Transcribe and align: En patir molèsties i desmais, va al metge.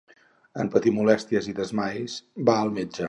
En 0.63 0.71
patir 0.75 0.93
molèsties 0.95 1.49
i 1.53 1.53
desmais, 1.61 2.17
va 2.51 2.57
al 2.63 2.75
metge. 2.79 2.99